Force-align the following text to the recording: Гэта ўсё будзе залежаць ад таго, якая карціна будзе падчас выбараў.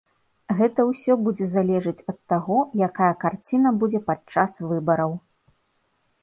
Гэта 0.59 0.85
ўсё 0.91 1.17
будзе 1.25 1.45
залежаць 1.51 2.05
ад 2.13 2.17
таго, 2.33 2.57
якая 2.87 3.11
карціна 3.25 3.69
будзе 3.85 3.99
падчас 4.09 4.51
выбараў. 4.69 5.13